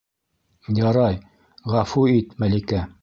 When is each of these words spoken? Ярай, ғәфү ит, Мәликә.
Ярай, 0.79 1.19
ғәфү 1.75 2.07
ит, 2.15 2.33
Мәликә. 2.45 2.83